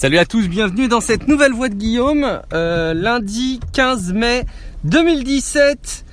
[0.00, 2.40] Salut à tous, bienvenue dans cette nouvelle voix de Guillaume.
[2.52, 4.44] Euh, lundi 15 mai
[4.84, 6.04] 2017.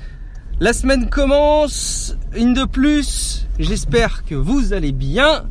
[0.59, 3.45] La semaine commence, une de plus.
[3.59, 5.45] J'espère que vous allez bien.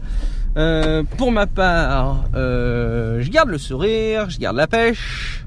[0.57, 5.46] Euh, pour ma part, euh, je garde le sourire, je garde la pêche.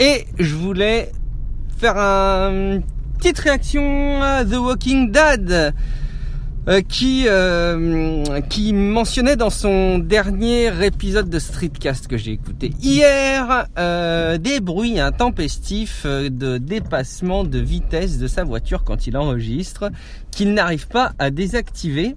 [0.00, 1.12] Et je voulais
[1.78, 2.82] faire une
[3.18, 5.74] petite réaction à The Walking Dead.
[6.68, 13.68] Euh, qui euh, qui mentionnait dans son dernier épisode de Streetcast que j'ai écouté hier
[13.78, 19.92] euh, des bruits intempestifs de dépassement de vitesse de sa voiture quand il enregistre
[20.32, 22.16] qu'il n'arrive pas à désactiver.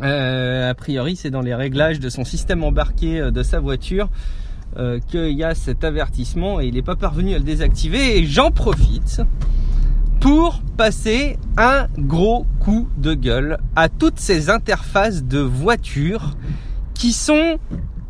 [0.00, 4.10] a priori, c'est dans les réglages de son système embarqué de sa voiture
[5.06, 8.18] qu'il y a cet avertissement et il n'est pas parvenu à le désactiver.
[8.18, 9.22] Et j'en profite
[10.22, 16.36] pour passer un gros coup de gueule à toutes ces interfaces de voitures
[16.94, 17.58] qui sont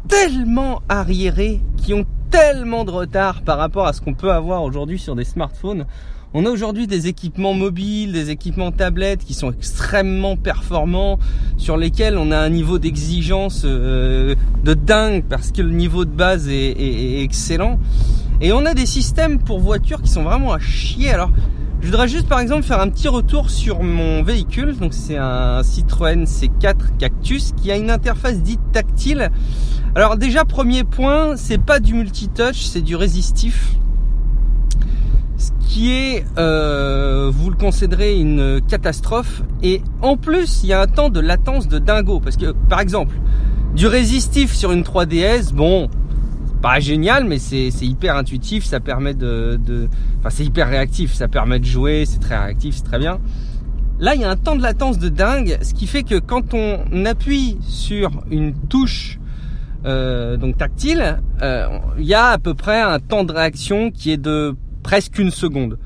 [0.08, 4.98] tellement arriérées, qui ont tellement de retard par rapport à ce qu'on peut avoir aujourd'hui
[4.98, 5.86] sur des smartphones.
[6.34, 11.18] On a aujourd'hui des équipements mobiles, des équipements tablettes qui sont extrêmement performants,
[11.56, 16.10] sur lesquels on a un niveau d'exigence euh, de dingue parce que le niveau de
[16.10, 17.78] base est, est, excellent.
[18.42, 21.10] Et on a des systèmes pour voitures qui sont vraiment à chier.
[21.10, 21.30] Alors
[21.82, 24.76] je voudrais juste par exemple faire un petit retour sur mon véhicule.
[24.76, 29.30] Donc c'est un Citroën C4 Cactus qui a une interface dite tactile.
[29.96, 33.74] Alors déjà premier point, c'est pas du multitouch, c'est du résistif.
[35.36, 39.42] Ce qui est, euh, vous le considérez, une catastrophe.
[39.64, 42.20] Et en plus, il y a un temps de latence de dingo.
[42.20, 43.16] Parce que par exemple,
[43.74, 45.88] du résistif sur une 3DS, bon,
[46.62, 49.58] pas génial, mais c'est hyper intuitif, ça permet de,
[50.20, 53.18] Enfin, c'est hyper réactif, ça permet de jouer, c'est très réactif, c'est très bien.
[53.98, 56.54] Là, il y a un temps de latence de dingue, ce qui fait que quand
[56.54, 59.18] on appuie sur une touche
[59.84, 61.66] euh, donc tactile, euh,
[61.98, 65.30] il y a à peu près un temps de réaction qui est de presque une
[65.30, 65.78] seconde.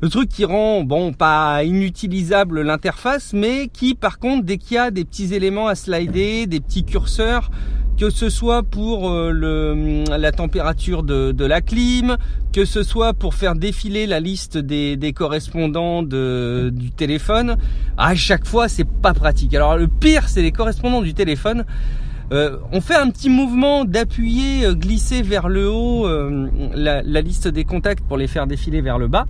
[0.00, 4.78] Le truc qui rend, bon, pas inutilisable l'interface, mais qui, par contre, dès qu'il y
[4.78, 7.50] a des petits éléments à slider, des petits curseurs,
[7.98, 12.16] que ce soit pour euh, le, la température de, la clim,
[12.52, 17.56] que ce soit pour faire défiler la liste des, correspondants du téléphone,
[17.96, 19.54] à chaque fois c'est pas pratique.
[19.54, 21.64] Alors le pire c'est les correspondants du téléphone.
[22.32, 26.08] Euh, on fait un petit mouvement d'appuyer, euh, glisser vers le haut
[26.74, 29.26] la, la liste des contacts pour les faire défiler vers le bas.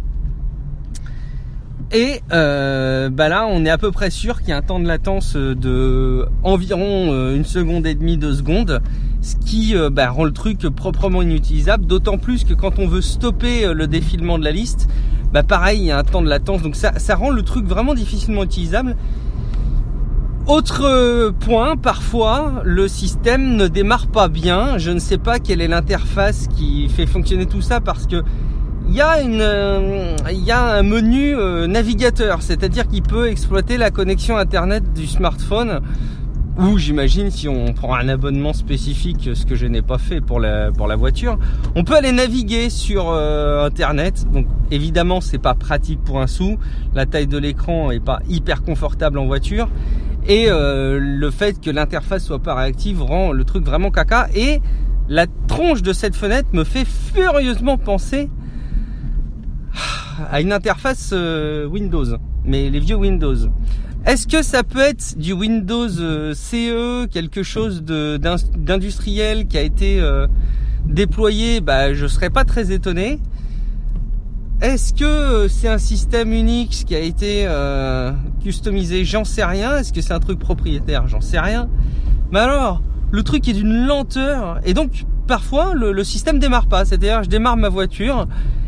[1.94, 4.81] Et euh, bah là, on est à peu près sûr qu'il y a un temps
[4.81, 8.82] de latence de environ euh, une seconde et demie, deux secondes,
[9.22, 11.87] ce qui euh, bah, rend le truc proprement inutilisable.
[11.87, 14.88] D'autant plus que quand on veut stopper le défilement de la liste,
[15.32, 17.65] bah pareil, il y a un temps de latence, donc ça, ça rend le truc
[17.65, 18.97] vraiment difficilement utilisable.
[20.49, 24.78] Autre point, parfois le système ne démarre pas bien.
[24.78, 28.25] Je ne sais pas quelle est l'interface qui fait fonctionner tout ça parce que
[28.89, 33.91] il y a euh, y a un menu euh, navigateur, c'est-à-dire qu'il peut exploiter la
[33.91, 35.81] connexion internet du smartphone
[36.59, 40.39] ou j'imagine si on prend un abonnement spécifique, ce que je n'ai pas fait pour
[40.39, 41.39] la pour la voiture,
[41.75, 44.27] on peut aller naviguer sur euh, internet.
[44.33, 46.59] Donc évidemment, c'est pas pratique pour un sou,
[46.94, 49.69] la taille de l'écran est pas hyper confortable en voiture.
[50.27, 54.28] Et le fait que l'interface soit pas réactive rend le truc vraiment caca.
[54.34, 54.62] Et
[55.06, 58.31] la tronche de cette fenêtre me fait furieusement penser
[60.30, 62.04] à une interface euh, Windows,
[62.44, 63.36] mais les vieux Windows.
[64.06, 70.00] Est-ce que ça peut être du Windows euh, CE, quelque chose d'industriel qui a été
[70.00, 70.26] euh,
[70.84, 71.60] déployé?
[71.60, 73.19] Bah, je serais pas très étonné.
[74.60, 77.46] Est-ce que c'est un système Unix qui a été
[78.42, 79.04] customisé?
[79.04, 79.78] J'en sais rien.
[79.78, 81.08] Est-ce que c'est un truc propriétaire?
[81.08, 81.69] J'en sais rien.
[82.31, 86.84] Mais alors, le truc est d'une lenteur et donc parfois le, le système démarre pas.
[86.84, 88.26] C'est-à-dire, je démarre ma voiture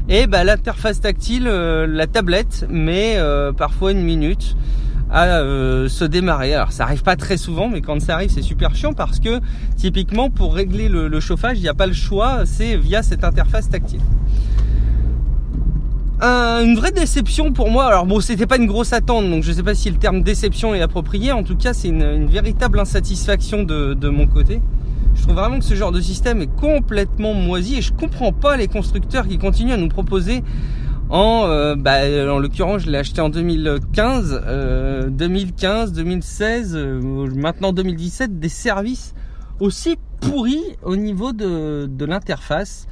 [0.08, 4.56] et bah, l'interface tactile, euh, la tablette, met euh, parfois une minute
[5.10, 6.54] à euh, se démarrer.
[6.54, 9.40] Alors ça arrive pas très souvent, mais quand ça arrive, c'est super chiant parce que
[9.76, 13.68] typiquement pour régler le, chauffage, il n'y a pas le choix, c'est via cette interface
[13.68, 14.00] tactile.
[16.20, 17.86] une vraie déception pour moi.
[17.86, 20.72] Alors bon, c'était pas une grosse attente, donc je sais pas si le terme déception
[20.72, 21.32] est approprié.
[21.32, 24.60] En tout cas, c'est une, véritable insatisfaction de, de mon côté.
[25.16, 28.56] Je trouve vraiment que ce genre de système est complètement moisi et je comprends pas
[28.56, 30.44] les constructeurs qui continuent à nous proposer
[31.08, 38.48] en, euh, bah, en l'occurrence, je l'ai acheté en 2015, 2015, 2016, maintenant 2017, des
[38.48, 39.14] services
[39.60, 42.86] aussi pourris au niveau de, de l'interface.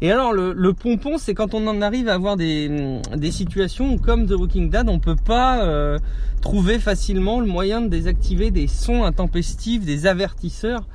[0.00, 3.94] Et alors le, le pompon, c'est quand on en arrive à avoir des, des situations
[3.94, 5.98] où, comme The Walking Dead, on peut pas euh,
[6.40, 10.86] trouver facilement le moyen de désactiver des sons intempestifs, des avertisseurs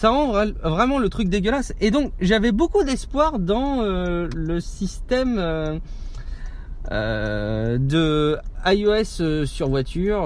[0.00, 0.32] ça rend
[0.62, 1.74] vraiment le truc dégueulasse.
[1.78, 5.36] Et donc j'avais beaucoup d'espoir dans le système
[6.90, 10.24] de iOS sur voiture,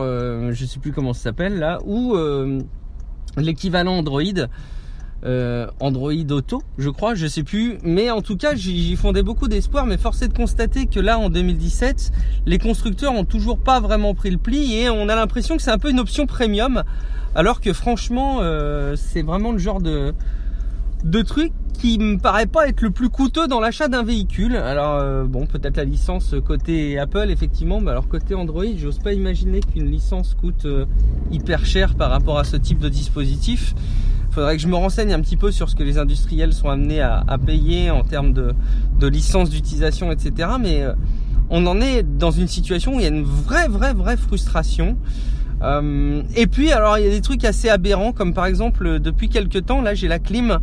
[0.53, 2.17] je sais plus comment ça s'appelle là, ou
[3.37, 4.23] l'équivalent Android
[5.25, 7.79] euh, Android Auto, je crois, je sais plus.
[7.83, 9.87] Mais en tout cas, j'y fondais beaucoup d'espoir.
[9.87, 12.13] Mais force est de constater que là, en 2017,
[12.47, 15.71] les constructeurs ont toujours pas vraiment pris le pli et on a l'impression que c'est
[15.71, 16.83] un peu une option premium,
[17.35, 22.83] alors que franchement, euh, c'est vraiment le genre de truc qui me paraît pas être
[22.83, 24.57] le plus coûteux dans l'achat d'un véhicule.
[24.57, 29.13] Alors euh, bon, peut-être la licence côté Apple effectivement, mais alors côté Android, j'ose pas
[29.13, 30.67] imaginer qu'une licence coûte
[31.31, 33.75] hyper cher par rapport à ce type de dispositif
[34.35, 37.01] faudrait que je me renseigne un petit peu sur ce que les industriels sont amenés
[37.01, 38.53] à, payer en termes de,
[38.99, 40.49] de licence d'utilisation, etc.
[40.61, 40.93] Mais euh,
[41.51, 44.99] on en est dans une situation où il y a une vraie, vraie, vraie frustration.
[45.63, 49.29] Euh, et puis, alors, il y a des trucs assez aberrants, comme par exemple, depuis
[49.29, 50.59] quelques temps, là, j'ai la clim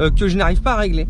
[0.00, 1.06] euh, que je n'arrive pas à régler.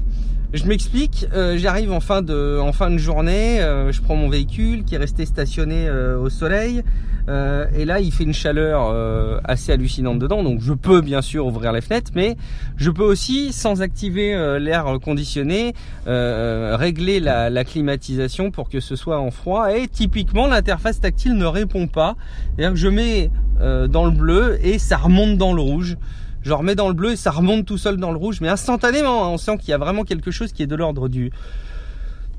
[0.52, 1.26] Je m'explique,
[1.56, 3.58] j'arrive en fin de en fin de journée,
[3.90, 6.82] je prends mon véhicule qui est resté stationné au soleil,
[7.28, 11.22] euh, et là, il fait une chaleur euh, assez hallucinante dedans, donc je peux bien
[11.22, 12.36] sûr ouvrir les fenêtres, mais
[12.76, 15.74] je peux aussi, sans activer euh, l'air conditionné,
[16.06, 19.74] régler la, la, climatisation pour que ce soit en froid.
[19.74, 22.16] Et typiquement, l'interface tactile ne répond pas.
[22.56, 25.96] C'est-à-dire que je mets dans le bleu et ça remonte dans le rouge.
[26.42, 29.24] Je remets dans le bleu et ça remonte tout seul dans le rouge, mais instantanément,
[29.24, 31.30] hein, on sent qu'il y a vraiment quelque chose qui est de l'ordre du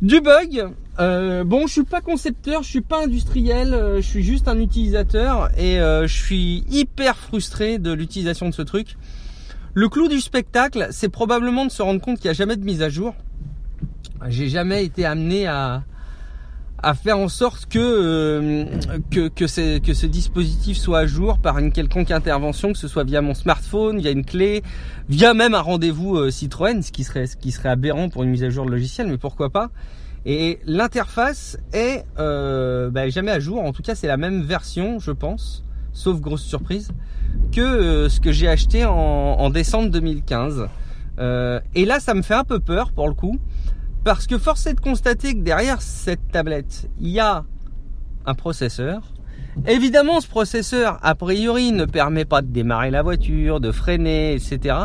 [0.01, 0.67] du bug.
[0.99, 4.59] Euh, bon, je suis pas concepteur, je suis pas industriel, euh, je suis juste un
[4.59, 8.97] utilisateur et euh, je suis hyper frustré de l'utilisation de ce truc.
[9.73, 12.65] Le clou du spectacle, c'est probablement de se rendre compte qu'il n'y a jamais de
[12.65, 13.15] mise à jour.
[14.27, 15.83] J'ai jamais été amené à,
[16.83, 18.65] à faire en sorte que, euh,
[19.09, 23.05] que, que, que ce dispositif soit à jour par une quelconque intervention, que ce soit
[23.05, 24.63] via mon smartphone, via une clé,
[25.07, 28.29] via même un rendez-vous euh, Citroën, ce qui serait, ce qui serait aberrant pour une
[28.29, 29.69] mise à jour de logiciel, mais pourquoi pas.
[30.25, 34.99] Et l'interface est euh, bah, jamais à jour, en tout cas c'est la même version,
[34.99, 35.63] je pense,
[35.93, 36.91] sauf grosse surprise,
[37.53, 40.67] que ce que j'ai acheté en, en, décembre 2015.
[41.19, 43.39] et là ça me fait un peu peur pour le coup
[44.03, 47.45] parce que force est de constater que derrière cette tablette, il y a
[48.25, 49.01] un processeur.
[49.67, 54.75] Évidemment, ce processeur, a priori, ne permet pas de démarrer la voiture, de freiner, etc.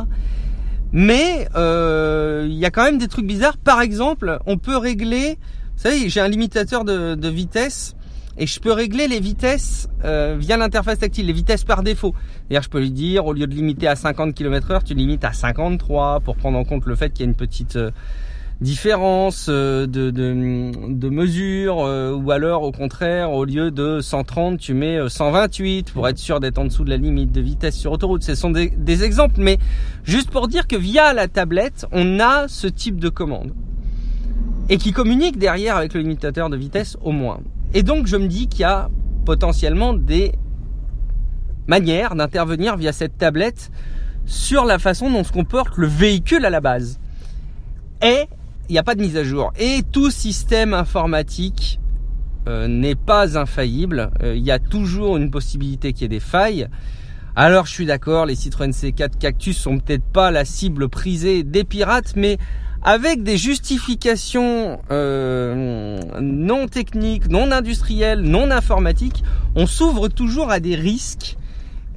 [0.93, 3.56] Mais euh, il y a quand même des trucs bizarres.
[3.56, 5.38] Par exemple, on peut régler,
[5.76, 7.94] vous savez, j'ai un limitateur de, vitesse
[8.37, 12.15] et je peux régler les vitesses euh, via l'interface tactile, les vitesses par défaut.
[12.49, 15.32] C'est-à-dire, je peux lui dire, au lieu de limiter à 50 km/h, tu limites à
[15.32, 17.91] 53 pour prendre en compte le fait qu'il y a une petite euh,
[18.60, 24.58] différence euh, de, de, de mesure euh, ou alors au contraire au lieu de 130
[24.58, 27.76] tu mets 128 euh, pour être sûr d'être en dessous de la limite de vitesse
[27.76, 28.25] sur autoroute.
[28.25, 29.58] Ce sont des, des exemples mais
[30.02, 33.52] juste pour dire que via la tablette on a ce type de commande
[34.69, 37.40] et qui communique derrière avec le limitateur de vitesse au moins.
[37.75, 38.90] Et donc je me dis qu'il y a
[39.25, 40.32] potentiellement des
[41.69, 43.70] manières d'intervenir via cette tablette
[44.26, 46.99] sur la façon dont se comporte le véhicule à la base.
[48.02, 48.26] Et
[48.69, 49.53] il n'y a pas de mise à jour.
[49.59, 51.81] Et tout système informatique
[52.49, 54.11] euh, n'est pas infaillible.
[54.23, 56.69] Euh, il y a toujours une possibilité qu'il y ait des failles.
[57.37, 61.62] Alors je suis d'accord, les Citroën C4 Cactus sont peut-être pas la cible prisée des
[61.62, 62.37] pirates, mais
[62.82, 69.22] avec des justifications euh, non techniques, non industrielles, non informatiques,
[69.55, 71.37] on s'ouvre toujours à des risques.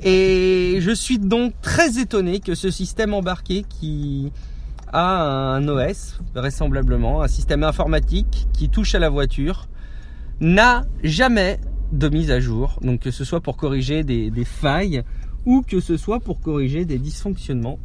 [0.03, 4.31] Et je suis donc très étonné que ce système embarqué qui
[4.91, 9.67] a un OS, vraisemblablement, un système informatique qui touche à la voiture,
[10.39, 11.59] n'a jamais
[11.91, 12.79] de mise à jour.
[12.81, 15.03] Donc que ce soit pour corriger des, failles
[15.45, 17.79] ou que ce soit pour corriger des dysfonctionnements.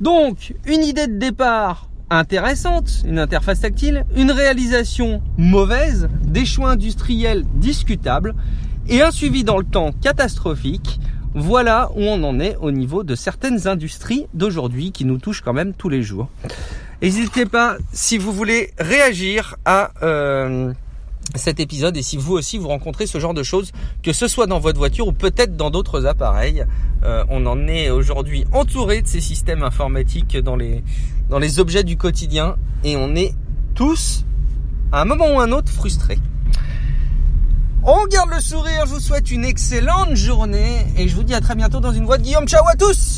[0.00, 7.44] Donc, une idée de départ intéressante, une interface tactile, une réalisation mauvaise, des choix industriels
[7.54, 8.34] discutables
[8.88, 10.98] et un suivi dans le temps catastrophique.
[11.34, 15.54] Voilà où on en est au niveau de certaines industries d'aujourd'hui qui nous touchent quand
[15.54, 16.28] même tous les jours.
[17.00, 20.72] N'hésitez pas si vous voulez réagir à euh,
[21.34, 23.72] cet épisode et si vous aussi vous rencontrez ce genre de choses,
[24.02, 26.64] que ce soit dans votre voiture ou peut-être dans d'autres appareils.
[27.02, 30.84] Euh, on en est aujourd'hui entouré de ces systèmes informatiques dans les,
[31.30, 33.34] dans les objets du quotidien et on est
[33.74, 34.24] tous
[34.92, 36.18] à un moment ou un autre frustrés.
[37.84, 41.40] On garde le sourire, je vous souhaite une excellente journée et je vous dis à
[41.40, 42.46] très bientôt dans une voie de Guillaume.
[42.46, 43.10] Ciao à tous